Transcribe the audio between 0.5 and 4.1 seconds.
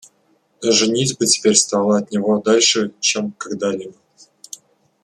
Но женитьба теперь стала от него дальше, чем когда-либо.